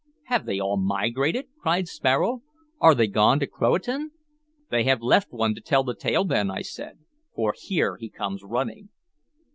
"Have 0.23 0.47
they 0.47 0.59
all 0.59 0.77
migrated?" 0.77 1.49
cried 1.59 1.87
Sparrow. 1.87 2.41
"Are 2.79 2.95
they 2.95 3.05
gone 3.05 3.39
to 3.39 3.45
Croatan?" 3.45 4.09
"They 4.71 4.83
have 4.85 4.99
left 5.03 5.31
one 5.31 5.53
to 5.53 5.61
tell 5.61 5.83
the 5.83 5.93
tale, 5.93 6.23
then," 6.25 6.49
I 6.49 6.63
said, 6.63 6.97
"for 7.35 7.53
here 7.55 7.97
he 7.97 8.09
comes 8.09 8.41
running." 8.43 8.89